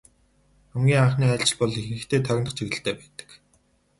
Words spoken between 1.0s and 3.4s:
анхны айлчлал бол ихэнхдээ тагнах чиглэлтэй байдаг.